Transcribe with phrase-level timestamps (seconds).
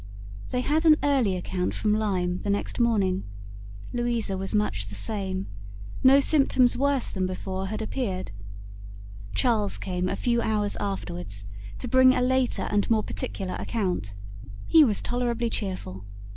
[0.49, 3.23] They had an early account from Lyme the next morning.
[3.93, 5.45] Louisa was much the same.
[6.01, 8.31] No symptoms worse than before had appeared.
[9.35, 11.45] Charles came a few hours afterwards,
[11.77, 14.15] to bring a later and more particular account.
[14.65, 16.03] He was tolerably cheerful.